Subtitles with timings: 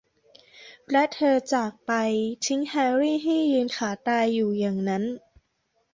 [0.91, 1.91] และเธอจากไป
[2.45, 5.03] ทิ้งแฮรี่ให้ยืนขาตายอยู่อย่างนั้น